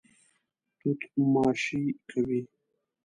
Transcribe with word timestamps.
توت 0.77 1.01
ماشې 1.33 1.83
کوي. 2.09 2.41